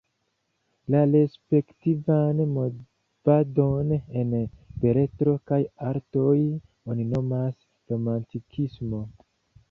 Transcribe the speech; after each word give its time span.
La 0.93 0.99
respektivan 1.09 2.39
movadon 2.53 3.91
en 4.21 4.31
beletro 4.85 5.35
kaj 5.51 5.59
artoj 5.91 6.33
oni 6.95 7.05
nomas 7.11 7.53
romantikismo. 7.93 9.03